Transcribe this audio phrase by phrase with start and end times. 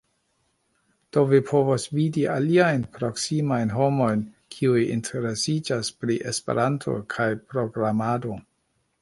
[1.17, 4.25] Do vi povos vidi aliajn proksimajn homojn
[4.57, 8.41] kiuj interesiĝas pri Esperanto kaj programado